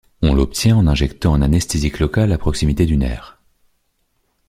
[0.23, 3.37] On l'obtient en injectant un anesthésique local à proximité du nerf.